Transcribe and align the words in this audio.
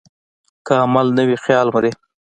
که 0.65 0.73
عمل 0.83 1.07
نه 1.17 1.23
وي، 1.27 1.37
خیال 1.43 1.67
مري. 1.75 1.91